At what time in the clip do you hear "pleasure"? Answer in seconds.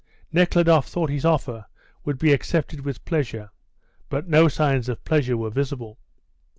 3.05-3.51, 5.05-5.37